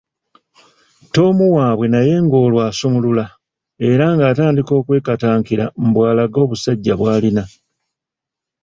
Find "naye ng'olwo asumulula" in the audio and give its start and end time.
1.93-3.25